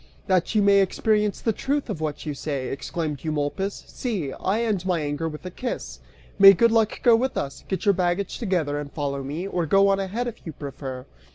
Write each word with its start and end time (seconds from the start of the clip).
"That 0.25 0.55
you 0.55 0.63
may 0.63 0.81
experience 0.81 1.41
the 1.41 1.53
truth 1.53 1.87
of 1.87 2.01
what 2.01 2.25
you 2.25 2.33
say," 2.33 2.69
exclaimed 2.69 3.23
Eumolpus, 3.23 3.83
"see! 3.85 4.33
I 4.33 4.63
end 4.63 4.83
my 4.83 4.99
anger 5.01 5.29
with 5.29 5.45
a 5.45 5.51
kiss. 5.51 5.99
May 6.39 6.53
good 6.53 6.71
luck 6.71 7.03
go 7.03 7.15
with 7.15 7.37
us! 7.37 7.63
Get 7.67 7.85
your 7.85 7.93
baggage 7.93 8.39
together 8.39 8.79
and 8.79 8.91
follow 8.91 9.21
me, 9.21 9.45
or 9.47 9.67
go 9.67 9.89
on 9.89 9.99
ahead, 9.99 10.25
if 10.27 10.43
you 10.43 10.53
prefer." 10.53 11.05